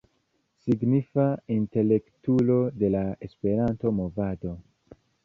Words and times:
Signifa 0.61 1.25
intelektulo 1.55 2.55
de 2.85 2.89
la 2.95 3.03
Esperanto-movado. 3.29 4.57